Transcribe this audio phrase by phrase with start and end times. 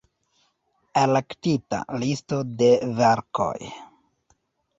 [1.01, 2.71] Elektita listo de
[3.03, 3.55] verkoj.